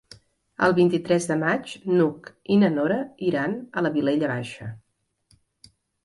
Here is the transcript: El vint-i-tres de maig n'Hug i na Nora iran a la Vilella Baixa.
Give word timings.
El 0.67 0.71
vint-i-tres 0.77 1.25
de 1.31 1.35
maig 1.41 1.73
n'Hug 1.97 2.31
i 2.55 2.57
na 2.61 2.71
Nora 2.77 2.97
iran 3.31 3.53
a 3.81 3.83
la 3.87 3.91
Vilella 3.99 4.31
Baixa. 4.33 4.71